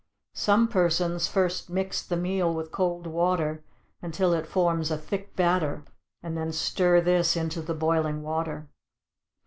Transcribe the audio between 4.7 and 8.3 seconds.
a thick batter, and then stir this into the boiling